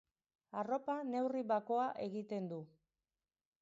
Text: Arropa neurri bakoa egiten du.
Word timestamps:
Arropa 0.61 0.95
neurri 1.11 1.45
bakoa 1.53 1.87
egiten 2.09 2.53
du. 2.55 2.63